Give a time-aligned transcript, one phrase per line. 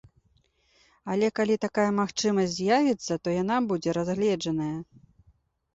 [1.15, 4.77] Але калі такая магчымасць з'явіцца, то яна будзе разгледжаная.